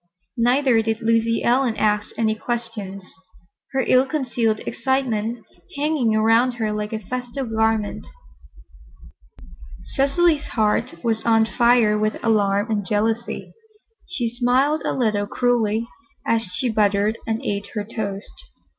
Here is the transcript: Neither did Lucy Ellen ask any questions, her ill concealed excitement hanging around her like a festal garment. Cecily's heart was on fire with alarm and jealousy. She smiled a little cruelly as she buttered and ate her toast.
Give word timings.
Neither 0.39 0.81
did 0.81 1.01
Lucy 1.03 1.43
Ellen 1.43 1.77
ask 1.77 2.09
any 2.17 2.33
questions, 2.33 3.03
her 3.71 3.81
ill 3.83 4.07
concealed 4.07 4.59
excitement 4.61 5.45
hanging 5.77 6.15
around 6.15 6.53
her 6.53 6.73
like 6.73 6.91
a 6.91 6.97
festal 6.97 7.45
garment. 7.45 8.07
Cecily's 9.93 10.45
heart 10.57 11.03
was 11.03 11.23
on 11.23 11.45
fire 11.45 11.99
with 11.99 12.17
alarm 12.23 12.71
and 12.71 12.83
jealousy. 12.83 13.53
She 14.07 14.27
smiled 14.27 14.81
a 14.85 14.93
little 14.93 15.27
cruelly 15.27 15.87
as 16.25 16.47
she 16.51 16.67
buttered 16.67 17.19
and 17.27 17.39
ate 17.45 17.67
her 17.75 17.83
toast. 17.83 18.33